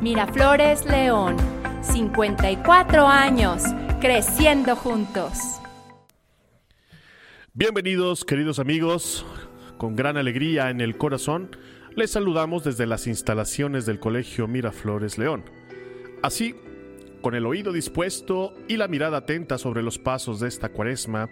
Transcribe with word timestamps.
Miraflores 0.00 0.86
León, 0.86 1.36
54 1.82 3.06
años, 3.06 3.62
creciendo 4.00 4.74
juntos. 4.74 5.60
Bienvenidos 7.52 8.24
queridos 8.24 8.58
amigos, 8.60 9.26
con 9.76 9.96
gran 9.96 10.16
alegría 10.16 10.70
en 10.70 10.80
el 10.80 10.96
corazón, 10.96 11.54
les 11.96 12.12
saludamos 12.12 12.64
desde 12.64 12.86
las 12.86 13.06
instalaciones 13.06 13.84
del 13.84 14.00
Colegio 14.00 14.48
Miraflores 14.48 15.18
León. 15.18 15.44
Así, 16.22 16.54
con 17.20 17.34
el 17.34 17.44
oído 17.44 17.70
dispuesto 17.70 18.54
y 18.68 18.78
la 18.78 18.88
mirada 18.88 19.18
atenta 19.18 19.58
sobre 19.58 19.82
los 19.82 19.98
pasos 19.98 20.40
de 20.40 20.48
esta 20.48 20.70
cuaresma 20.70 21.28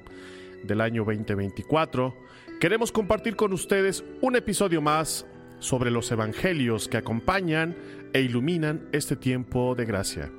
del 0.63 0.83
año 0.83 1.07
2024, 1.07 2.15
queremos 2.61 2.93
compartir 2.93 3.35
con 3.35 3.55
ustedes 3.55 4.05
un 4.21 4.37
episodio 4.37 4.83
más 4.83 5.25
sobre 5.61 5.91
los 5.91 6.11
evangelios 6.11 6.89
que 6.89 6.97
acompañan 6.97 7.77
e 8.13 8.21
iluminan 8.21 8.89
este 8.93 9.17
tiempo 9.17 9.75
de 9.75 9.85
gracia. 9.85 10.31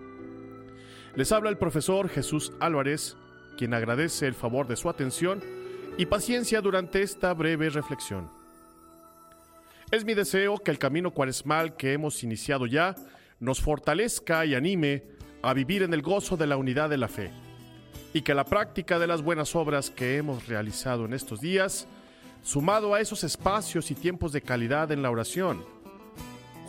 Les 1.15 1.31
habla 1.31 1.49
el 1.49 1.57
profesor 1.57 2.09
Jesús 2.09 2.53
Álvarez, 2.59 3.17
quien 3.57 3.73
agradece 3.73 4.27
el 4.27 4.35
favor 4.35 4.67
de 4.67 4.75
su 4.75 4.89
atención 4.89 5.41
y 5.97 6.05
paciencia 6.05 6.61
durante 6.61 7.01
esta 7.01 7.33
breve 7.33 7.69
reflexión. 7.69 8.29
Es 9.91 10.05
mi 10.05 10.13
deseo 10.13 10.57
que 10.59 10.71
el 10.71 10.79
camino 10.79 11.11
cuaresmal 11.11 11.75
que 11.75 11.93
hemos 11.93 12.23
iniciado 12.23 12.67
ya 12.67 12.95
nos 13.39 13.59
fortalezca 13.59 14.45
y 14.45 14.55
anime 14.55 15.03
a 15.41 15.53
vivir 15.53 15.83
en 15.83 15.93
el 15.93 16.01
gozo 16.01 16.37
de 16.37 16.47
la 16.47 16.57
unidad 16.57 16.89
de 16.89 16.97
la 16.97 17.07
fe, 17.07 17.31
y 18.13 18.21
que 18.21 18.33
la 18.33 18.45
práctica 18.45 18.99
de 18.99 19.07
las 19.07 19.21
buenas 19.21 19.55
obras 19.55 19.89
que 19.89 20.17
hemos 20.17 20.47
realizado 20.47 21.05
en 21.05 21.13
estos 21.13 21.41
días, 21.41 21.87
sumado 22.43 22.93
a 22.93 23.01
esos 23.01 23.23
espacios 23.23 23.89
y 23.91 23.95
tiempos 23.95 24.31
de 24.31 24.41
calidad 24.41 24.91
en 24.91 25.01
la 25.01 25.11
oración, 25.11 25.63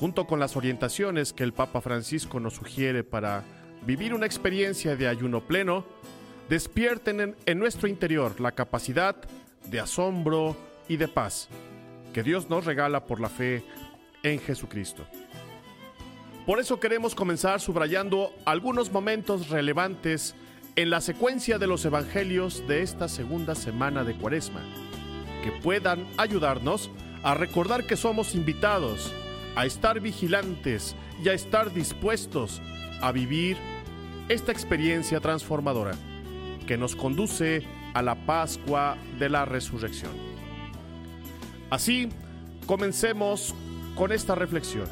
junto 0.00 0.26
con 0.26 0.40
las 0.40 0.56
orientaciones 0.56 1.34
que 1.34 1.44
el 1.44 1.52
Papa 1.52 1.82
Francisco 1.82 2.40
nos 2.40 2.54
sugiere 2.54 3.04
para 3.04 3.44
vivir 3.84 4.14
una 4.14 4.24
experiencia 4.24 4.96
de 4.96 5.06
ayuno 5.06 5.42
pleno, 5.42 5.84
despierten 6.48 7.36
en, 7.44 7.58
nuestro 7.58 7.86
interior 7.86 8.40
la 8.40 8.52
capacidad 8.52 9.14
de 9.66 9.78
asombro 9.78 10.56
y 10.88 10.96
de 10.96 11.06
paz 11.06 11.50
que 12.14 12.22
Dios 12.22 12.48
nos 12.48 12.64
regala 12.64 13.04
por 13.04 13.20
la 13.20 13.28
fe 13.28 13.62
en 14.22 14.40
Jesucristo. 14.40 15.04
Por 16.46 16.60
eso 16.60 16.80
queremos 16.80 17.14
comenzar 17.14 17.60
subrayando 17.60 18.32
algunos 18.46 18.90
momentos 18.90 19.50
relevantes 19.50 20.34
en 20.76 20.88
la 20.88 21.02
secuencia 21.02 21.58
de 21.58 21.66
los 21.66 21.84
evangelios 21.84 22.66
de 22.66 22.80
esta 22.80 23.06
segunda 23.06 23.54
semana 23.54 24.02
de 24.02 24.14
Cuaresma, 24.14 24.62
que 25.44 25.52
puedan 25.52 26.06
ayudarnos 26.16 26.90
a 27.22 27.34
recordar 27.34 27.86
que 27.86 27.96
somos 27.96 28.34
invitados 28.34 29.12
a 29.56 29.66
estar 29.66 30.00
vigilantes 30.00 30.94
y 31.22 31.28
a 31.28 31.32
estar 31.32 31.72
dispuestos 31.72 32.60
a 33.00 33.12
vivir 33.12 33.56
esta 34.28 34.52
experiencia 34.52 35.20
transformadora 35.20 35.92
que 36.66 36.78
nos 36.78 36.94
conduce 36.94 37.64
a 37.94 38.02
la 38.02 38.14
Pascua 38.26 38.96
de 39.18 39.28
la 39.28 39.44
Resurrección. 39.44 40.12
Así, 41.70 42.08
comencemos 42.66 43.54
con 43.96 44.12
esta 44.12 44.34
reflexión. 44.34 44.86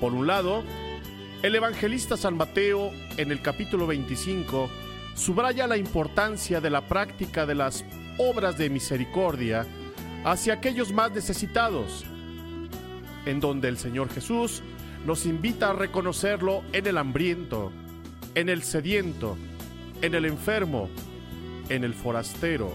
Por 0.00 0.12
un 0.12 0.26
lado, 0.26 0.62
el 1.42 1.54
evangelista 1.54 2.16
San 2.16 2.36
Mateo 2.36 2.90
en 3.16 3.30
el 3.30 3.42
capítulo 3.42 3.86
25 3.86 4.70
subraya 5.14 5.66
la 5.66 5.76
importancia 5.76 6.60
de 6.60 6.70
la 6.70 6.86
práctica 6.86 7.46
de 7.46 7.54
las 7.54 7.84
obras 8.18 8.58
de 8.58 8.70
misericordia 8.70 9.66
hacia 10.24 10.54
aquellos 10.54 10.92
más 10.92 11.12
necesitados 11.12 12.04
en 13.26 13.40
donde 13.40 13.68
el 13.68 13.78
Señor 13.78 14.08
Jesús 14.10 14.62
nos 15.06 15.26
invita 15.26 15.70
a 15.70 15.74
reconocerlo 15.74 16.62
en 16.72 16.86
el 16.86 16.98
hambriento, 16.98 17.72
en 18.34 18.48
el 18.48 18.62
sediento, 18.62 19.36
en 20.02 20.14
el 20.14 20.24
enfermo, 20.24 20.88
en 21.68 21.84
el 21.84 21.94
forastero, 21.94 22.72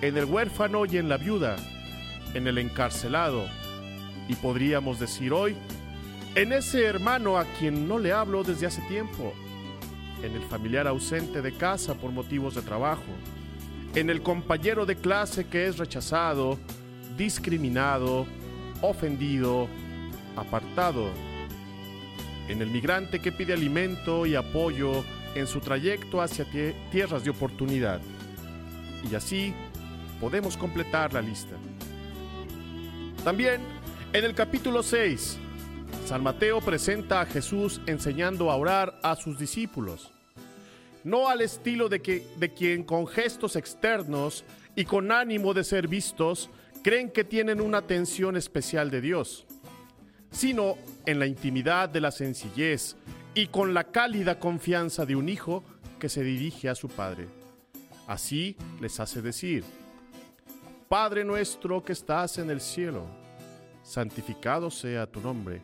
en 0.00 0.16
el 0.16 0.24
huérfano 0.24 0.84
y 0.86 0.96
en 0.96 1.08
la 1.08 1.16
viuda, 1.16 1.56
en 2.34 2.46
el 2.46 2.58
encarcelado, 2.58 3.46
y 4.28 4.34
podríamos 4.34 4.98
decir 4.98 5.32
hoy, 5.32 5.56
en 6.34 6.52
ese 6.52 6.84
hermano 6.84 7.38
a 7.38 7.44
quien 7.44 7.86
no 7.86 7.98
le 7.98 8.12
hablo 8.12 8.42
desde 8.42 8.66
hace 8.66 8.80
tiempo, 8.82 9.34
en 10.22 10.34
el 10.34 10.42
familiar 10.42 10.86
ausente 10.86 11.42
de 11.42 11.52
casa 11.52 11.94
por 11.94 12.12
motivos 12.12 12.54
de 12.54 12.62
trabajo, 12.62 13.02
en 13.94 14.08
el 14.08 14.22
compañero 14.22 14.86
de 14.86 14.96
clase 14.96 15.46
que 15.46 15.66
es 15.66 15.78
rechazado, 15.78 16.58
discriminado, 17.18 18.26
ofendido, 18.82 19.68
apartado, 20.36 21.08
en 22.48 22.60
el 22.60 22.70
migrante 22.70 23.20
que 23.20 23.32
pide 23.32 23.54
alimento 23.54 24.26
y 24.26 24.34
apoyo 24.34 25.04
en 25.34 25.46
su 25.46 25.60
trayecto 25.60 26.20
hacia 26.20 26.44
tierras 26.90 27.24
de 27.24 27.30
oportunidad. 27.30 28.00
Y 29.10 29.14
así 29.14 29.54
podemos 30.20 30.56
completar 30.56 31.12
la 31.12 31.22
lista. 31.22 31.56
También 33.24 33.60
en 34.12 34.24
el 34.24 34.34
capítulo 34.34 34.82
6, 34.82 35.38
San 36.06 36.22
Mateo 36.22 36.60
presenta 36.60 37.20
a 37.20 37.26
Jesús 37.26 37.80
enseñando 37.86 38.50
a 38.50 38.56
orar 38.56 38.98
a 39.02 39.16
sus 39.16 39.38
discípulos, 39.38 40.10
no 41.04 41.28
al 41.28 41.40
estilo 41.40 41.88
de, 41.88 42.02
que, 42.02 42.26
de 42.36 42.52
quien 42.52 42.82
con 42.82 43.06
gestos 43.06 43.56
externos 43.56 44.44
y 44.74 44.84
con 44.84 45.10
ánimo 45.12 45.54
de 45.54 45.64
ser 45.64 45.88
vistos 45.88 46.50
creen 46.82 47.10
que 47.10 47.24
tienen 47.24 47.60
una 47.60 47.78
atención 47.78 48.36
especial 48.36 48.90
de 48.90 49.00
Dios, 49.00 49.46
sino 50.30 50.76
en 51.06 51.18
la 51.18 51.26
intimidad 51.26 51.88
de 51.88 52.00
la 52.00 52.10
sencillez 52.10 52.96
y 53.34 53.46
con 53.46 53.72
la 53.72 53.84
cálida 53.84 54.38
confianza 54.38 55.06
de 55.06 55.16
un 55.16 55.28
hijo 55.28 55.62
que 55.98 56.08
se 56.08 56.22
dirige 56.22 56.68
a 56.68 56.74
su 56.74 56.88
padre. 56.88 57.28
Así 58.06 58.56
les 58.80 58.98
hace 58.98 59.22
decir, 59.22 59.64
Padre 60.88 61.24
nuestro 61.24 61.82
que 61.82 61.92
estás 61.92 62.36
en 62.38 62.50
el 62.50 62.60
cielo, 62.60 63.06
santificado 63.82 64.70
sea 64.70 65.06
tu 65.06 65.20
nombre, 65.20 65.62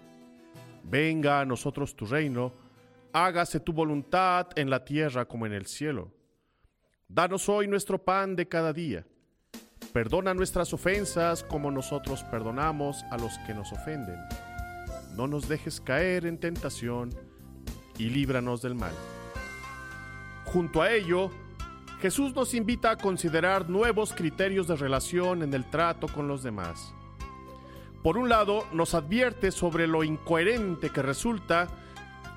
venga 0.84 1.40
a 1.40 1.44
nosotros 1.44 1.94
tu 1.94 2.06
reino, 2.06 2.52
hágase 3.12 3.60
tu 3.60 3.72
voluntad 3.72 4.46
en 4.56 4.70
la 4.70 4.84
tierra 4.84 5.26
como 5.26 5.44
en 5.44 5.52
el 5.52 5.66
cielo. 5.66 6.10
Danos 7.08 7.48
hoy 7.48 7.66
nuestro 7.66 8.02
pan 8.02 8.36
de 8.36 8.46
cada 8.46 8.72
día 8.72 9.04
Perdona 9.93 10.34
nuestras 10.34 10.72
ofensas 10.75 11.43
como 11.43 11.71
nosotros 11.71 12.22
perdonamos 12.25 13.04
a 13.10 13.16
los 13.16 13.38
que 13.47 13.54
nos 13.54 13.72
ofenden. 13.72 14.19
No 15.16 15.26
nos 15.26 15.49
dejes 15.49 15.81
caer 15.81 16.26
en 16.26 16.38
tentación 16.38 17.10
y 17.98 18.10
líbranos 18.10 18.62
del 18.62 18.75
mal. 18.75 18.93
Junto 20.44 20.82
a 20.82 20.93
ello, 20.93 21.31
Jesús 22.00 22.34
nos 22.34 22.54
invita 22.54 22.93
a 22.93 22.97
considerar 22.97 23.69
nuevos 23.69 24.12
criterios 24.12 24.69
de 24.69 24.77
relación 24.77 25.43
en 25.43 25.53
el 25.53 25.65
trato 25.69 26.06
con 26.06 26.28
los 26.28 26.43
demás. 26.43 26.94
Por 28.03 28.16
un 28.16 28.28
lado, 28.28 28.65
nos 28.72 28.94
advierte 28.94 29.50
sobre 29.50 29.87
lo 29.87 30.04
incoherente 30.04 30.91
que 30.91 31.03
resulta 31.03 31.66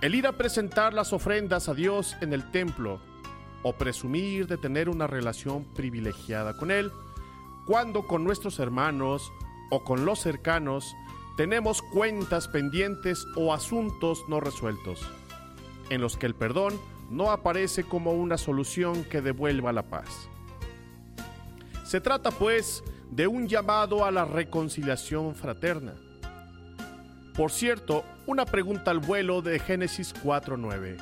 el 0.01 0.15
ir 0.15 0.25
a 0.25 0.31
presentar 0.31 0.93
las 0.93 1.13
ofrendas 1.13 1.69
a 1.69 1.75
Dios 1.75 2.17
en 2.21 2.33
el 2.33 2.49
templo 2.49 2.99
o 3.61 3.73
presumir 3.73 4.47
de 4.47 4.57
tener 4.57 4.89
una 4.89 5.05
relación 5.05 5.63
privilegiada 5.75 6.57
con 6.57 6.71
Él, 6.71 6.91
cuando 7.65 8.07
con 8.07 8.23
nuestros 8.23 8.59
hermanos 8.59 9.31
o 9.69 9.83
con 9.83 10.05
los 10.05 10.19
cercanos 10.19 10.95
tenemos 11.37 11.81
cuentas 11.81 12.47
pendientes 12.47 13.25
o 13.35 13.53
asuntos 13.53 14.23
no 14.27 14.39
resueltos, 14.39 15.01
en 15.89 16.01
los 16.01 16.17
que 16.17 16.25
el 16.25 16.35
perdón 16.35 16.79
no 17.09 17.31
aparece 17.31 17.83
como 17.83 18.13
una 18.13 18.37
solución 18.37 19.03
que 19.03 19.21
devuelva 19.21 19.73
la 19.73 19.83
paz. 19.83 20.29
Se 21.83 21.99
trata 21.99 22.31
pues 22.31 22.83
de 23.09 23.27
un 23.27 23.47
llamado 23.47 24.05
a 24.05 24.11
la 24.11 24.23
reconciliación 24.23 25.35
fraterna. 25.35 25.95
Por 27.35 27.51
cierto, 27.51 28.05
una 28.27 28.45
pregunta 28.45 28.91
al 28.91 28.99
vuelo 28.99 29.41
de 29.41 29.59
Génesis 29.59 30.13
4.9. 30.23 30.97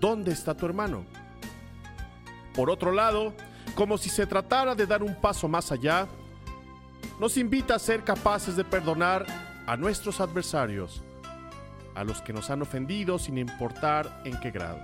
¿Dónde 0.00 0.32
está 0.32 0.54
tu 0.54 0.66
hermano? 0.66 1.04
Por 2.54 2.70
otro 2.70 2.92
lado, 2.92 3.34
como 3.74 3.98
si 3.98 4.08
se 4.08 4.26
tratara 4.26 4.74
de 4.74 4.86
dar 4.86 5.02
un 5.02 5.14
paso 5.14 5.48
más 5.48 5.72
allá, 5.72 6.06
nos 7.18 7.36
invita 7.36 7.74
a 7.74 7.78
ser 7.78 8.04
capaces 8.04 8.56
de 8.56 8.64
perdonar 8.64 9.26
a 9.66 9.76
nuestros 9.76 10.20
adversarios, 10.20 11.02
a 11.94 12.04
los 12.04 12.20
que 12.22 12.32
nos 12.32 12.50
han 12.50 12.62
ofendido 12.62 13.18
sin 13.18 13.38
importar 13.38 14.22
en 14.24 14.38
qué 14.40 14.50
grado. 14.50 14.80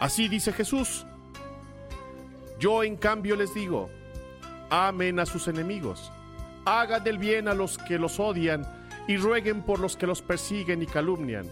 Así 0.00 0.28
dice 0.28 0.52
Jesús. 0.52 1.06
Yo 2.58 2.82
en 2.82 2.96
cambio 2.96 3.36
les 3.36 3.52
digo, 3.52 3.90
amen 4.70 5.18
a 5.18 5.26
sus 5.26 5.48
enemigos, 5.48 6.10
hagan 6.64 7.04
del 7.04 7.18
bien 7.18 7.48
a 7.48 7.54
los 7.54 7.78
que 7.78 7.98
los 7.98 8.18
odian 8.20 8.64
y 9.06 9.16
rueguen 9.16 9.62
por 9.62 9.80
los 9.80 9.96
que 9.96 10.06
los 10.06 10.22
persiguen 10.22 10.82
y 10.82 10.86
calumnian, 10.86 11.46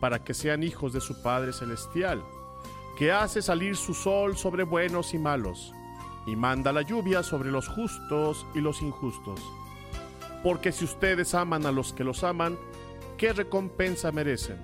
para 0.00 0.22
que 0.22 0.32
sean 0.32 0.62
hijos 0.62 0.92
de 0.92 1.00
su 1.00 1.22
Padre 1.22 1.52
Celestial 1.52 2.22
que 2.98 3.12
hace 3.12 3.40
salir 3.42 3.76
su 3.76 3.94
sol 3.94 4.36
sobre 4.36 4.64
buenos 4.64 5.14
y 5.14 5.18
malos, 5.18 5.72
y 6.26 6.34
manda 6.34 6.72
la 6.72 6.82
lluvia 6.82 7.22
sobre 7.22 7.52
los 7.52 7.68
justos 7.68 8.44
y 8.56 8.60
los 8.60 8.82
injustos. 8.82 9.40
Porque 10.42 10.72
si 10.72 10.84
ustedes 10.84 11.32
aman 11.32 11.64
a 11.64 11.70
los 11.70 11.92
que 11.92 12.02
los 12.02 12.24
aman, 12.24 12.58
qué 13.16 13.32
recompensa 13.32 14.10
merecen. 14.10 14.58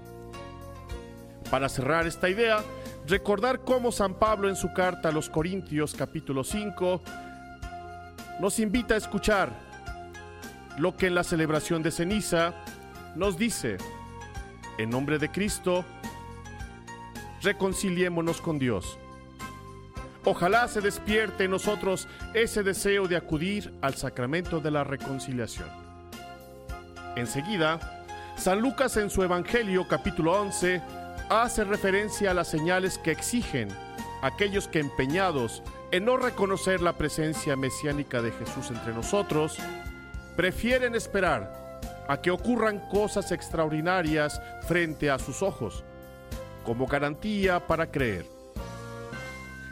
Para 1.49 1.69
cerrar 1.69 2.09
esta 2.09 2.29
idea, 2.29 2.65
recordar 3.07 3.61
cómo 3.61 3.93
San 3.93 4.15
Pablo 4.15 4.49
en 4.49 4.57
su 4.57 4.73
carta 4.73 5.11
a 5.11 5.13
los 5.13 5.31
Corintios 5.31 5.95
capítulo 5.95 6.43
5 6.43 7.03
nos 8.41 8.59
invita 8.59 8.95
a 8.95 8.99
escuchar 8.99 9.53
lo 10.77 10.97
que 10.97 11.07
en 11.07 11.15
la 11.15 11.23
celebración 11.23 11.85
de 11.85 11.93
ceniza 11.93 12.53
nos 13.15 13.39
dice, 13.39 13.77
en 14.77 14.91
nombre 14.91 15.21
de 15.21 15.31
Cristo, 15.31 15.85
reconciliémonos 17.45 18.41
con 18.41 18.59
Dios. 18.59 18.99
Ojalá 20.25 20.67
se 20.69 20.81
despierte 20.81 21.45
en 21.45 21.51
nosotros 21.51 22.09
ese 22.33 22.63
deseo 22.63 23.07
de 23.07 23.17
acudir 23.17 23.75
al 23.83 23.95
sacramento 23.95 24.59
de 24.59 24.71
la 24.71 24.83
reconciliación. 24.83 25.69
Enseguida, 27.15 27.79
San 28.37 28.61
Lucas 28.61 28.97
en 28.97 29.11
su 29.11 29.23
Evangelio 29.23 29.87
capítulo 29.87 30.33
11 30.41 30.83
hace 31.29 31.65
referencia 31.65 32.31
a 32.31 32.35
las 32.35 32.49
señales 32.49 32.99
que 32.99 33.13
exigen 33.13 33.69
aquellos 34.23 34.67
que 34.67 34.81
empeñados 34.81 35.63
en 35.93 36.07
no 36.07 36.17
reconocer 36.17 36.81
la 36.81 36.95
presencia 36.95 37.55
mesiánica 37.57 38.23
de 38.23 38.33
Jesús 38.33 38.71
entre 38.71 38.95
nosotros, 38.95 39.59
prefieren 40.37 40.95
esperar 40.95 41.81
a 42.09 42.21
que 42.21 42.31
ocurran 42.31 42.81
cosas 42.89 43.31
extraordinarias 43.31 44.41
frente 44.67 45.11
a 45.11 45.19
sus 45.19 45.43
ojos, 45.43 45.85
como 46.65 46.87
garantía 46.87 47.67
para 47.67 47.91
creer. 47.91 48.27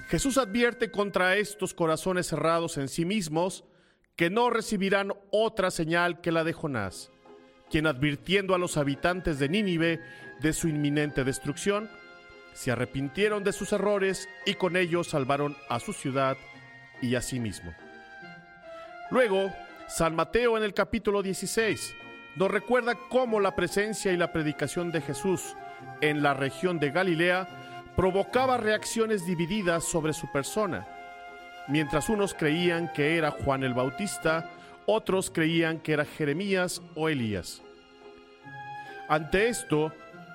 Jesús 0.08 0.36
advierte 0.36 0.90
contra 0.90 1.36
estos 1.36 1.72
corazones 1.74 2.26
cerrados 2.26 2.76
en 2.76 2.88
sí 2.88 3.04
mismos 3.04 3.64
que 4.14 4.28
no 4.28 4.50
recibirán 4.50 5.14
otra 5.30 5.70
señal 5.70 6.20
que 6.20 6.32
la 6.32 6.44
de 6.44 6.52
Jonás, 6.52 7.10
quien 7.70 7.86
advirtiendo 7.86 8.54
a 8.54 8.58
los 8.58 8.76
habitantes 8.76 9.38
de 9.38 9.48
Nínive 9.48 10.00
de 10.40 10.52
su 10.52 10.68
inminente 10.68 11.24
destrucción, 11.24 11.90
se 12.52 12.70
arrepintieron 12.70 13.42
de 13.42 13.52
sus 13.52 13.72
errores 13.72 14.28
y 14.44 14.54
con 14.54 14.76
ellos 14.76 15.08
salvaron 15.08 15.56
a 15.70 15.80
su 15.80 15.94
ciudad 15.94 16.36
y 17.00 17.14
a 17.14 17.22
sí 17.22 17.40
mismo. 17.40 17.74
Luego, 19.10 19.50
San 19.88 20.14
Mateo 20.14 20.58
en 20.58 20.62
el 20.62 20.74
capítulo 20.74 21.22
16 21.22 21.94
nos 22.36 22.50
recuerda 22.50 22.98
cómo 23.08 23.40
la 23.40 23.56
presencia 23.56 24.12
y 24.12 24.16
la 24.16 24.32
predicación 24.32 24.92
de 24.92 25.00
Jesús 25.00 25.56
en 26.02 26.22
la 26.22 26.34
región 26.34 26.78
de 26.78 26.90
Galilea 26.90 27.48
provocaba 27.96 28.58
reacciones 28.58 29.24
divididas 29.24 29.84
sobre 29.84 30.12
su 30.12 30.30
persona. 30.30 30.86
Mientras 31.68 32.08
unos 32.08 32.34
creían 32.34 32.92
que 32.92 33.16
era 33.16 33.30
Juan 33.30 33.62
el 33.62 33.72
Bautista, 33.72 34.50
otros 34.84 35.30
creían 35.30 35.78
que 35.78 35.92
era 35.92 36.04
Jeremías 36.04 36.82
o 36.96 37.08
Elías. 37.08 37.62
Ante 39.08 39.48
esto, 39.48 39.92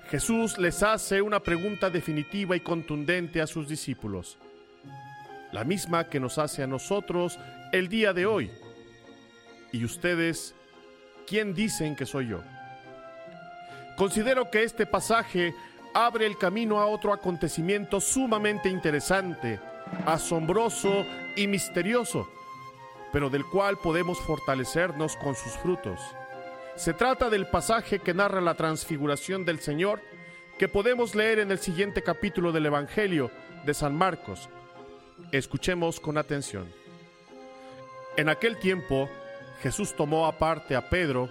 Jesús 0.09 0.57
les 0.57 0.81
hace 0.83 1.21
una 1.21 1.41
pregunta 1.41 1.89
definitiva 1.89 2.55
y 2.55 2.61
contundente 2.61 3.41
a 3.41 3.47
sus 3.47 3.67
discípulos, 3.67 4.37
la 5.51 5.65
misma 5.65 6.07
que 6.07 6.19
nos 6.19 6.37
hace 6.37 6.63
a 6.63 6.67
nosotros 6.67 7.37
el 7.73 7.89
día 7.89 8.13
de 8.13 8.25
hoy. 8.25 8.51
¿Y 9.73 9.83
ustedes 9.83 10.55
quién 11.25 11.53
dicen 11.53 11.95
que 11.95 12.05
soy 12.05 12.29
yo? 12.29 12.41
Considero 13.97 14.51
que 14.51 14.63
este 14.63 14.85
pasaje 14.85 15.55
abre 15.95 16.27
el 16.27 16.37
camino 16.37 16.79
a 16.79 16.85
otro 16.85 17.11
acontecimiento 17.11 17.99
sumamente 17.99 18.69
interesante, 18.69 19.59
asombroso 20.05 21.03
y 21.35 21.47
misterioso, 21.47 22.29
pero 23.11 23.31
del 23.31 23.43
cual 23.43 23.77
podemos 23.77 24.19
fortalecernos 24.19 25.15
con 25.17 25.33
sus 25.33 25.53
frutos. 25.53 25.99
Se 26.75 26.93
trata 26.93 27.31
del 27.31 27.47
pasaje 27.47 27.97
que 27.97 28.13
narra 28.13 28.39
la 28.39 28.53
transfiguración 28.53 29.45
del 29.45 29.59
Señor 29.59 29.99
que 30.59 30.67
podemos 30.67 31.15
leer 31.15 31.39
en 31.39 31.49
el 31.49 31.57
siguiente 31.57 32.03
capítulo 32.03 32.51
del 32.51 32.67
Evangelio 32.67 33.31
de 33.65 33.73
San 33.73 33.95
Marcos. 33.95 34.47
Escuchemos 35.31 35.99
con 35.99 36.19
atención. 36.19 36.71
En 38.15 38.29
aquel 38.29 38.57
tiempo, 38.59 39.09
Jesús 39.63 39.95
tomó 39.95 40.27
aparte 40.27 40.75
a 40.75 40.87
Pedro, 40.87 41.29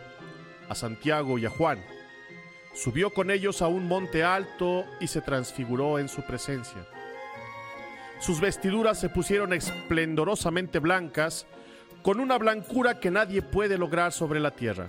a 0.69 0.75
Santiago 0.75 1.39
y 1.39 1.47
a 1.47 1.51
Juan. 1.51 1.96
Subió 2.77 3.15
con 3.15 3.31
ellos 3.31 3.63
a 3.63 3.69
un 3.69 3.89
monte 3.89 4.23
alto 4.23 4.85
y 5.01 5.07
se 5.07 5.23
transfiguró 5.23 5.99
en 5.99 6.11
su 6.11 6.21
presencia. 6.21 6.87
Sus 8.21 8.39
vestiduras 8.39 9.01
se 9.01 9.09
pusieron 9.09 9.55
esplendorosamente 9.55 10.79
blancas, 10.79 11.47
con 12.03 12.21
una 12.21 12.37
blancura 12.37 13.01
que 13.01 13.11
nadie 13.11 13.41
puede 13.41 13.79
lograr 13.79 14.13
sobre 14.13 14.41
la 14.41 14.51
tierra. 14.51 14.89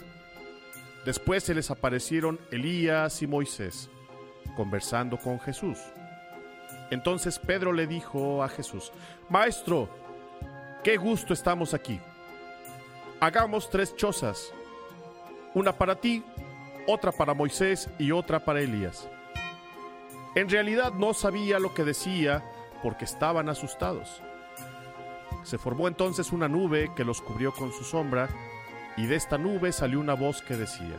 Después 1.06 1.45
se 1.45 1.56
les 1.56 1.72
aparecieron 1.72 2.42
Elías 2.51 3.22
y 3.22 3.28
Moisés, 3.28 3.90
conversando 4.57 5.18
con 5.18 5.40
Jesús. 5.40 5.78
Entonces 6.92 7.40
Pedro 7.40 7.72
le 7.72 7.88
dijo 7.88 8.44
a 8.44 8.50
Jesús, 8.50 8.92
Maestro, 9.30 9.90
qué 10.83 10.98
gusto 10.98 11.33
estamos 11.33 11.74
aquí. 11.74 12.01
Hagamos 13.22 13.69
tres 13.69 13.95
chozas, 13.95 14.51
una 15.54 15.72
para 15.72 15.95
ti, 15.95 16.22
otra 16.88 17.12
para 17.12 17.34
Moisés 17.34 17.89
y 18.00 18.12
otra 18.12 18.44
para 18.44 18.62
Elías. 18.62 19.07
En 20.36 20.50
realidad 20.50 20.94
no 20.94 21.13
sabía 21.13 21.60
lo 21.60 21.74
que 21.74 21.84
decía 21.84 22.44
porque 22.81 23.06
estaban 23.06 23.50
asustados. 23.50 24.22
Se 25.44 25.57
formó 25.57 25.88
entonces 25.88 26.31
una 26.31 26.48
nube 26.48 26.92
que 26.95 27.04
los 27.04 27.22
cubrió 27.22 27.54
con 27.54 27.72
su 27.72 27.84
sombra 27.84 28.30
y 28.95 29.06
de 29.06 29.16
esta 29.16 29.38
nube 29.38 29.72
salió 29.72 30.00
una 30.00 30.13
voz 30.13 30.42
que 30.42 30.56
decía, 30.56 30.95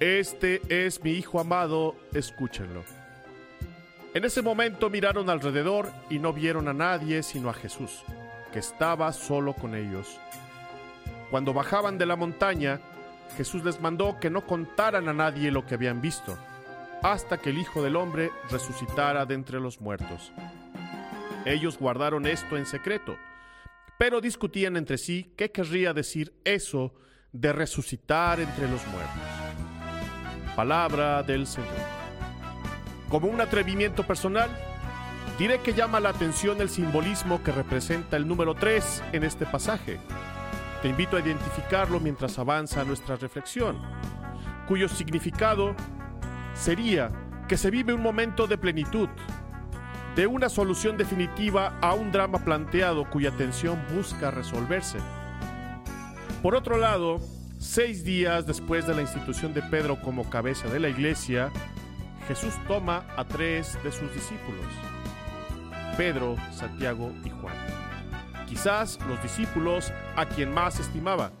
Este 0.00 0.60
es 0.68 1.02
mi 1.02 1.12
Hijo 1.12 1.40
amado, 1.40 1.96
escúchenlo. 2.12 2.82
En 4.14 4.24
ese 4.24 4.42
momento 4.42 4.90
miraron 4.90 5.30
alrededor 5.30 5.90
y 6.10 6.18
no 6.18 6.32
vieron 6.32 6.68
a 6.68 6.72
nadie 6.72 7.22
sino 7.22 7.50
a 7.50 7.54
Jesús, 7.54 8.04
que 8.52 8.58
estaba 8.58 9.12
solo 9.12 9.54
con 9.54 9.74
ellos. 9.74 10.20
Cuando 11.30 11.52
bajaban 11.52 11.98
de 11.98 12.06
la 12.06 12.16
montaña, 12.16 12.80
Jesús 13.36 13.64
les 13.64 13.80
mandó 13.80 14.18
que 14.20 14.30
no 14.30 14.46
contaran 14.46 15.08
a 15.08 15.12
nadie 15.12 15.50
lo 15.50 15.66
que 15.66 15.74
habían 15.74 16.00
visto, 16.00 16.38
hasta 17.02 17.38
que 17.38 17.50
el 17.50 17.58
Hijo 17.58 17.82
del 17.82 17.96
Hombre 17.96 18.30
resucitara 18.50 19.26
de 19.26 19.34
entre 19.34 19.60
los 19.60 19.80
muertos. 19.80 20.32
Ellos 21.44 21.78
guardaron 21.78 22.26
esto 22.26 22.56
en 22.56 22.66
secreto 22.66 23.16
pero 23.98 24.20
discutían 24.20 24.76
entre 24.76 24.98
sí 24.98 25.32
qué 25.36 25.50
querría 25.50 25.92
decir 25.92 26.34
eso 26.44 26.94
de 27.32 27.52
resucitar 27.52 28.40
entre 28.40 28.68
los 28.68 28.86
muertos. 28.88 29.22
Palabra 30.56 31.22
del 31.22 31.46
Señor. 31.46 31.70
Como 33.08 33.28
un 33.28 33.40
atrevimiento 33.40 34.06
personal, 34.06 34.50
diré 35.38 35.60
que 35.60 35.74
llama 35.74 36.00
la 36.00 36.10
atención 36.10 36.60
el 36.60 36.68
simbolismo 36.68 37.42
que 37.42 37.52
representa 37.52 38.16
el 38.16 38.26
número 38.26 38.54
3 38.54 39.02
en 39.12 39.24
este 39.24 39.46
pasaje. 39.46 39.98
Te 40.84 40.90
invito 40.90 41.16
a 41.16 41.20
identificarlo 41.20 41.98
mientras 41.98 42.38
avanza 42.38 42.84
nuestra 42.84 43.16
reflexión, 43.16 43.80
cuyo 44.68 44.86
significado 44.86 45.74
sería 46.52 47.08
que 47.48 47.56
se 47.56 47.70
vive 47.70 47.94
un 47.94 48.02
momento 48.02 48.46
de 48.46 48.58
plenitud, 48.58 49.08
de 50.14 50.26
una 50.26 50.50
solución 50.50 50.98
definitiva 50.98 51.78
a 51.80 51.94
un 51.94 52.12
drama 52.12 52.44
planteado 52.44 53.08
cuya 53.08 53.30
tensión 53.30 53.82
busca 53.96 54.30
resolverse. 54.30 54.98
Por 56.42 56.54
otro 56.54 56.76
lado, 56.76 57.18
seis 57.58 58.04
días 58.04 58.44
después 58.46 58.86
de 58.86 58.94
la 58.94 59.00
institución 59.00 59.54
de 59.54 59.62
Pedro 59.62 59.98
como 60.02 60.28
cabeza 60.28 60.68
de 60.68 60.80
la 60.80 60.90
iglesia, 60.90 61.50
Jesús 62.28 62.52
toma 62.68 63.06
a 63.16 63.24
tres 63.24 63.78
de 63.82 63.90
sus 63.90 64.12
discípulos, 64.12 64.66
Pedro, 65.96 66.36
Santiago 66.52 67.10
y 67.24 67.30
Juan, 67.30 67.56
quizás 68.54 69.00
los 69.08 69.20
discípulos 69.20 69.92
a 70.14 70.26
quien 70.26 70.54
más 70.54 70.78
estimaba, 70.78 71.32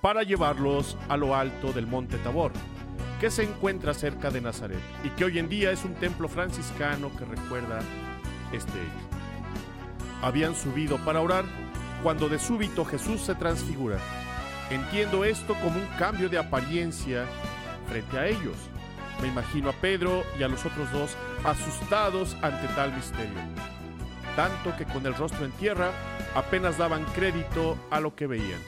para 0.00 0.22
llevarlos 0.22 0.96
a 1.10 1.18
lo 1.18 1.36
alto 1.36 1.70
del 1.74 1.86
monte 1.86 2.16
Tabor, 2.16 2.50
que 3.20 3.30
se 3.30 3.42
encuentra 3.42 3.92
cerca 3.92 4.30
de 4.30 4.40
Nazaret 4.40 4.80
y 5.04 5.10
que 5.10 5.26
hoy 5.26 5.38
en 5.38 5.50
día 5.50 5.70
es 5.70 5.84
un 5.84 5.92
templo 5.92 6.28
franciscano 6.28 7.10
que 7.14 7.26
recuerda 7.26 7.80
este 8.54 8.70
hecho. 8.70 10.22
Habían 10.22 10.54
subido 10.54 10.96
para 11.04 11.20
orar 11.20 11.44
cuando 12.02 12.30
de 12.30 12.38
súbito 12.38 12.86
Jesús 12.86 13.20
se 13.20 13.34
transfigura. 13.34 13.98
Entiendo 14.70 15.26
esto 15.26 15.52
como 15.56 15.78
un 15.78 15.86
cambio 15.98 16.30
de 16.30 16.38
apariencia 16.38 17.26
frente 17.86 18.18
a 18.18 18.26
ellos. 18.26 18.56
Me 19.20 19.28
imagino 19.28 19.68
a 19.68 19.72
Pedro 19.74 20.24
y 20.38 20.42
a 20.42 20.48
los 20.48 20.64
otros 20.64 20.90
dos 20.90 21.14
asustados 21.44 22.34
ante 22.40 22.66
tal 22.68 22.94
misterio, 22.96 23.36
tanto 24.36 24.76
que 24.76 24.84
con 24.84 25.04
el 25.06 25.14
rostro 25.14 25.44
en 25.44 25.52
tierra 25.52 25.92
apenas 26.34 26.78
daban 26.78 27.04
crédito 27.14 27.76
a 27.90 28.00
lo 28.00 28.14
que 28.14 28.26
veían. 28.26 28.60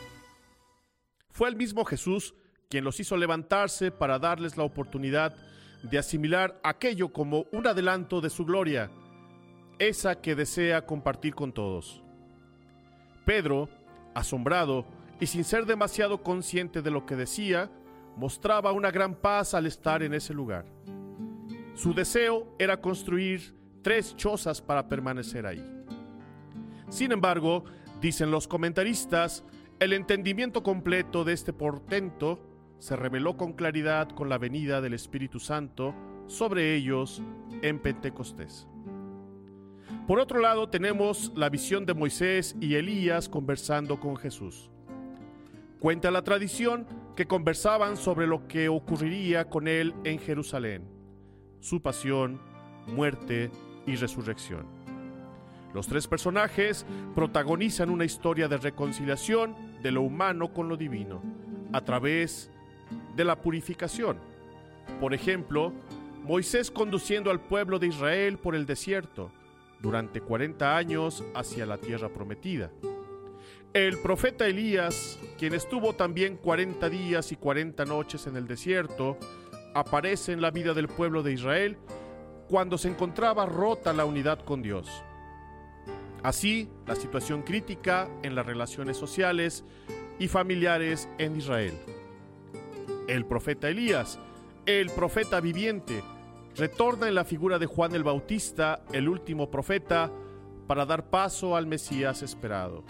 Fue 1.30 1.48
el 1.48 1.56
mismo 1.56 1.84
Jesús 1.84 2.34
quien 2.68 2.84
los 2.84 2.98
hizo 3.00 3.16
levantarse 3.16 3.90
para 3.90 4.18
darles 4.18 4.56
la 4.56 4.64
oportunidad 4.64 5.34
de 5.82 5.98
asimilar 5.98 6.58
aquello 6.62 7.12
como 7.12 7.46
un 7.52 7.66
adelanto 7.66 8.20
de 8.20 8.30
su 8.30 8.44
gloria, 8.44 8.90
esa 9.78 10.20
que 10.20 10.34
desea 10.34 10.86
compartir 10.86 11.34
con 11.34 11.52
todos. 11.52 12.02
Pedro, 13.26 13.68
asombrado 14.14 14.86
y 15.20 15.26
sin 15.26 15.44
ser 15.44 15.66
demasiado 15.66 16.22
consciente 16.22 16.82
de 16.82 16.90
lo 16.90 17.04
que 17.04 17.16
decía, 17.16 17.70
mostraba 18.16 18.72
una 18.72 18.90
gran 18.90 19.14
paz 19.14 19.54
al 19.54 19.66
estar 19.66 20.02
en 20.02 20.14
ese 20.14 20.34
lugar. 20.34 20.64
Su 21.74 21.94
deseo 21.94 22.54
era 22.58 22.80
construir 22.80 23.54
tres 23.82 24.16
chozas 24.16 24.62
para 24.62 24.88
permanecer 24.88 25.46
ahí. 25.46 25.64
Sin 26.88 27.12
embargo, 27.12 27.64
dicen 28.00 28.30
los 28.30 28.48
comentaristas, 28.48 29.44
el 29.80 29.92
entendimiento 29.92 30.62
completo 30.62 31.24
de 31.24 31.32
este 31.32 31.52
portento 31.52 32.40
se 32.78 32.96
reveló 32.96 33.36
con 33.36 33.52
claridad 33.52 34.08
con 34.10 34.28
la 34.28 34.38
venida 34.38 34.80
del 34.80 34.94
Espíritu 34.94 35.40
Santo 35.40 35.94
sobre 36.26 36.74
ellos 36.74 37.22
en 37.62 37.78
Pentecostés. 37.78 38.66
Por 40.06 40.18
otro 40.18 40.40
lado, 40.40 40.68
tenemos 40.68 41.32
la 41.36 41.48
visión 41.48 41.86
de 41.86 41.94
Moisés 41.94 42.56
y 42.60 42.74
Elías 42.74 43.28
conversando 43.28 44.00
con 44.00 44.16
Jesús. 44.16 44.70
Cuenta 45.78 46.10
la 46.10 46.22
tradición 46.22 46.86
que 47.16 47.26
conversaban 47.26 47.96
sobre 47.96 48.26
lo 48.26 48.46
que 48.48 48.68
ocurriría 48.68 49.48
con 49.48 49.68
él 49.68 49.94
en 50.04 50.18
Jerusalén, 50.18 50.82
su 51.60 51.82
pasión, 51.82 52.40
muerte 52.86 53.50
y 53.86 53.96
resurrección. 53.96 54.66
Los 55.74 55.86
tres 55.86 56.06
personajes 56.06 56.84
protagonizan 57.14 57.88
una 57.90 58.04
historia 58.04 58.46
de 58.48 58.58
reconciliación 58.58 59.54
de 59.82 59.90
lo 59.90 60.02
humano 60.02 60.52
con 60.52 60.68
lo 60.68 60.76
divino, 60.76 61.22
a 61.72 61.80
través 61.82 62.50
de 63.16 63.24
la 63.24 63.40
purificación. 63.40 64.18
Por 65.00 65.14
ejemplo, 65.14 65.72
Moisés 66.24 66.70
conduciendo 66.70 67.30
al 67.30 67.40
pueblo 67.40 67.78
de 67.78 67.88
Israel 67.88 68.38
por 68.38 68.54
el 68.54 68.66
desierto 68.66 69.32
durante 69.80 70.20
40 70.20 70.76
años 70.76 71.24
hacia 71.34 71.66
la 71.66 71.78
tierra 71.78 72.08
prometida. 72.08 72.70
El 73.72 73.98
profeta 73.98 74.46
Elías, 74.46 75.18
quien 75.38 75.54
estuvo 75.54 75.94
también 75.94 76.36
40 76.36 76.90
días 76.90 77.32
y 77.32 77.36
40 77.36 77.86
noches 77.86 78.26
en 78.26 78.36
el 78.36 78.46
desierto, 78.46 79.16
aparece 79.74 80.32
en 80.32 80.42
la 80.42 80.50
vida 80.50 80.74
del 80.74 80.88
pueblo 80.88 81.22
de 81.22 81.32
Israel 81.32 81.78
cuando 82.48 82.78
se 82.78 82.88
encontraba 82.88 83.46
rota 83.46 83.92
la 83.92 84.04
unidad 84.04 84.40
con 84.44 84.62
Dios. 84.62 85.02
Así, 86.22 86.68
la 86.86 86.94
situación 86.94 87.42
crítica 87.42 88.08
en 88.22 88.34
las 88.34 88.46
relaciones 88.46 88.96
sociales 88.96 89.64
y 90.18 90.28
familiares 90.28 91.08
en 91.18 91.36
Israel. 91.36 91.74
El 93.08 93.26
profeta 93.26 93.68
Elías, 93.68 94.18
el 94.66 94.90
profeta 94.90 95.40
viviente, 95.40 96.02
retorna 96.56 97.08
en 97.08 97.16
la 97.16 97.24
figura 97.24 97.58
de 97.58 97.66
Juan 97.66 97.94
el 97.94 98.04
Bautista, 98.04 98.84
el 98.92 99.08
último 99.08 99.50
profeta, 99.50 100.12
para 100.68 100.86
dar 100.86 101.10
paso 101.10 101.56
al 101.56 101.66
Mesías 101.66 102.22
esperado, 102.22 102.84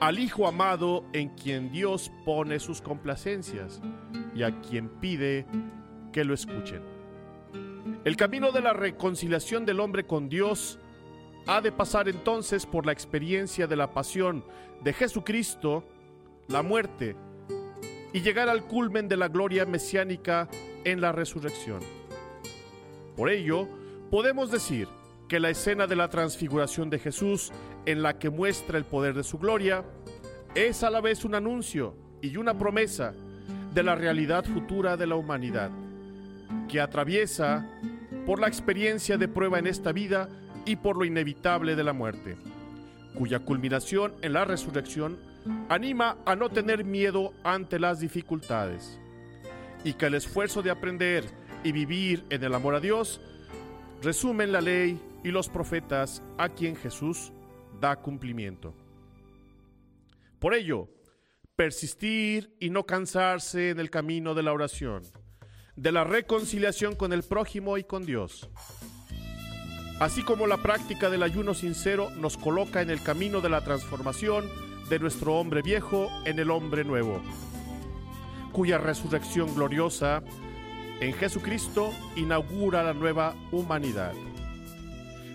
al 0.00 0.18
Hijo 0.18 0.46
amado 0.46 1.04
en 1.14 1.30
quien 1.30 1.72
Dios 1.72 2.12
pone 2.24 2.58
sus 2.58 2.82
complacencias 2.82 3.80
y 4.34 4.42
a 4.42 4.60
quien 4.60 4.88
pide 4.88 5.46
que 6.12 6.24
lo 6.24 6.34
escuchen. 6.34 6.93
El 8.04 8.16
camino 8.16 8.52
de 8.52 8.60
la 8.60 8.74
reconciliación 8.74 9.64
del 9.64 9.80
hombre 9.80 10.04
con 10.04 10.28
Dios 10.28 10.78
ha 11.46 11.62
de 11.62 11.72
pasar 11.72 12.06
entonces 12.06 12.66
por 12.66 12.84
la 12.84 12.92
experiencia 12.92 13.66
de 13.66 13.76
la 13.76 13.94
pasión 13.94 14.44
de 14.82 14.92
Jesucristo, 14.92 15.84
la 16.48 16.62
muerte, 16.62 17.16
y 18.12 18.20
llegar 18.20 18.50
al 18.50 18.66
culmen 18.66 19.08
de 19.08 19.16
la 19.16 19.28
gloria 19.28 19.64
mesiánica 19.64 20.50
en 20.84 21.00
la 21.00 21.12
resurrección. 21.12 21.80
Por 23.16 23.30
ello, 23.30 23.66
podemos 24.10 24.50
decir 24.50 24.86
que 25.26 25.40
la 25.40 25.48
escena 25.48 25.86
de 25.86 25.96
la 25.96 26.10
transfiguración 26.10 26.90
de 26.90 26.98
Jesús, 26.98 27.52
en 27.86 28.02
la 28.02 28.18
que 28.18 28.28
muestra 28.28 28.76
el 28.76 28.84
poder 28.84 29.14
de 29.14 29.24
su 29.24 29.38
gloria, 29.38 29.82
es 30.54 30.82
a 30.82 30.90
la 30.90 31.00
vez 31.00 31.24
un 31.24 31.34
anuncio 31.34 31.94
y 32.20 32.36
una 32.36 32.58
promesa 32.58 33.14
de 33.72 33.82
la 33.82 33.94
realidad 33.94 34.44
futura 34.44 34.98
de 34.98 35.06
la 35.06 35.16
humanidad, 35.16 35.70
que 36.68 36.80
atraviesa 36.80 37.68
por 38.26 38.40
la 38.40 38.48
experiencia 38.48 39.16
de 39.18 39.28
prueba 39.28 39.58
en 39.58 39.66
esta 39.66 39.92
vida 39.92 40.28
y 40.64 40.76
por 40.76 40.96
lo 40.96 41.04
inevitable 41.04 41.76
de 41.76 41.84
la 41.84 41.92
muerte, 41.92 42.36
cuya 43.14 43.40
culminación 43.40 44.14
en 44.22 44.32
la 44.32 44.44
resurrección 44.44 45.18
anima 45.68 46.16
a 46.24 46.36
no 46.36 46.48
tener 46.48 46.84
miedo 46.84 47.34
ante 47.44 47.78
las 47.78 48.00
dificultades, 48.00 48.98
y 49.84 49.94
que 49.94 50.06
el 50.06 50.14
esfuerzo 50.14 50.62
de 50.62 50.70
aprender 50.70 51.24
y 51.62 51.72
vivir 51.72 52.24
en 52.30 52.42
el 52.44 52.54
amor 52.54 52.74
a 52.74 52.80
Dios 52.80 53.20
resumen 54.02 54.52
la 54.52 54.60
ley 54.60 55.00
y 55.22 55.30
los 55.30 55.48
profetas 55.48 56.22
a 56.38 56.48
quien 56.48 56.76
Jesús 56.76 57.32
da 57.80 57.96
cumplimiento. 57.96 58.74
Por 60.38 60.54
ello, 60.54 60.88
persistir 61.56 62.54
y 62.58 62.70
no 62.70 62.84
cansarse 62.84 63.70
en 63.70 63.80
el 63.80 63.90
camino 63.90 64.34
de 64.34 64.42
la 64.42 64.52
oración 64.52 65.02
de 65.76 65.92
la 65.92 66.04
reconciliación 66.04 66.94
con 66.94 67.12
el 67.12 67.22
prójimo 67.22 67.78
y 67.78 67.84
con 67.84 68.06
Dios. 68.06 68.48
Así 70.00 70.22
como 70.22 70.46
la 70.46 70.58
práctica 70.58 71.08
del 71.10 71.22
ayuno 71.22 71.54
sincero 71.54 72.10
nos 72.16 72.36
coloca 72.36 72.82
en 72.82 72.90
el 72.90 73.02
camino 73.02 73.40
de 73.40 73.48
la 73.48 73.62
transformación 73.62 74.48
de 74.88 74.98
nuestro 74.98 75.34
hombre 75.34 75.62
viejo 75.62 76.10
en 76.24 76.38
el 76.38 76.50
hombre 76.50 76.84
nuevo, 76.84 77.22
cuya 78.52 78.78
resurrección 78.78 79.54
gloriosa 79.54 80.22
en 81.00 81.12
Jesucristo 81.14 81.92
inaugura 82.16 82.82
la 82.82 82.92
nueva 82.92 83.34
humanidad. 83.52 84.12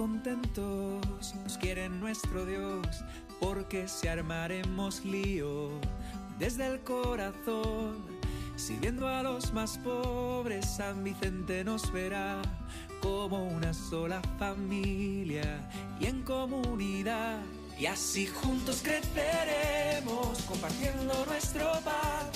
Contentos 0.00 1.34
nos 1.44 1.58
quiere 1.58 1.86
nuestro 1.90 2.46
Dios, 2.46 3.04
porque 3.38 3.86
si 3.86 4.08
armaremos 4.08 5.04
lío 5.04 5.68
desde 6.38 6.68
el 6.68 6.80
corazón, 6.80 8.06
sirviendo 8.56 9.06
a 9.06 9.22
los 9.22 9.52
más 9.52 9.76
pobres, 9.76 10.64
San 10.64 11.04
Vicente 11.04 11.64
nos 11.64 11.92
verá 11.92 12.40
como 13.02 13.44
una 13.44 13.74
sola 13.74 14.22
familia 14.38 15.68
y 16.00 16.06
en 16.06 16.22
comunidad. 16.22 17.40
Y 17.78 17.84
así 17.84 18.26
juntos 18.26 18.80
creceremos, 18.82 20.40
compartiendo 20.48 21.26
nuestro 21.26 21.72
pan 21.84 22.26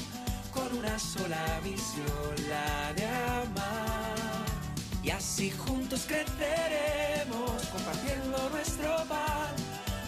con 0.52 0.80
una 0.80 0.98
sola 0.98 1.60
visión, 1.64 2.34
la 2.46 2.92
de 2.92 3.06
amar. 3.06 4.44
Y 5.04 5.10
así 5.10 5.50
juntos 5.50 6.06
creceremos, 6.08 7.23
compartiendo 7.84 8.48
nuestro 8.50 8.96
pan, 9.08 9.54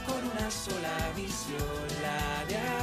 con 0.06 0.30
una 0.30 0.50
sola 0.50 1.12
visión, 1.14 1.60
la 2.00 2.44
de 2.46 2.75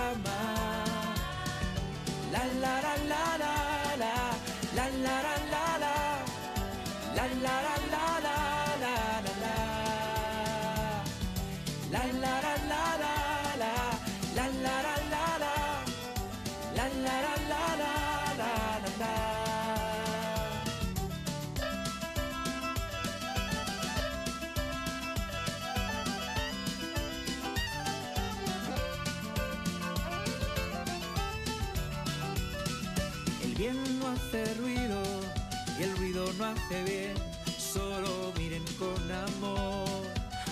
no 36.38 36.46
hace 36.46 36.84
bien, 36.84 37.14
solo 37.58 38.34
miren 38.38 38.64
con 38.80 39.12
amor, 39.12 40.04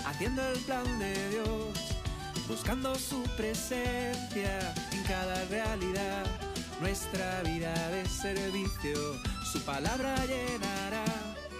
haciendo 0.06 0.46
el 0.48 0.58
plan 0.60 0.98
de 0.98 1.30
Dios, 1.30 1.78
buscando 2.46 2.94
su 2.94 3.22
presencia 3.36 4.72
en 4.92 5.02
cada 5.04 5.44
realidad, 5.46 6.24
nuestra 6.80 7.42
vida 7.42 7.74
de 7.90 8.08
servicio, 8.08 9.20
su 9.52 9.60
palabra 9.62 10.14
llenará. 10.26 11.04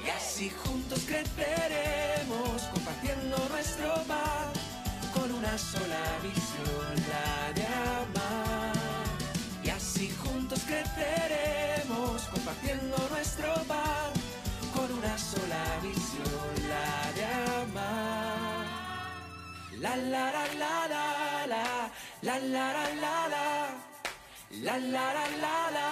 Y 0.05 0.11
así 0.11 0.51
juntos 0.65 1.01
creceremos, 1.07 2.63
compartiendo 2.73 3.37
nuestro 3.51 3.95
pan, 4.07 4.53
con 5.13 5.31
una 5.33 5.57
sola 5.59 6.19
visión, 6.23 6.97
la 7.09 7.53
de 7.53 7.67
amar. 7.67 8.52
Juntos 10.53 10.69
creceremos, 10.69 12.23
compartiendo 12.25 12.97
nuestro 13.11 13.55
pan 13.67 14.13
una 14.93 15.17
sola 15.17 15.79
visión, 15.81 16.69
la 16.69 17.13
de 17.13 17.25
amar. 17.63 18.67
La 19.79 19.97
la 19.97 20.31
la 20.31 20.45
la 20.59 20.89
la, 20.89 21.91
la 22.21 22.39
la 22.39 22.39
la 22.39 22.85
la 23.01 23.29
la, 23.29 23.75
la 24.51 24.79
la 24.79 25.15
la 25.15 25.15
la 25.15 25.27
la 25.41 25.71
la 25.71 25.92